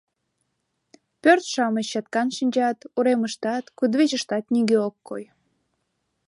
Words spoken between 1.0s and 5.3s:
Пӧрт-шамыч чаткан шинчат, уремыштат, кудывечыштат нигӧ ок кой.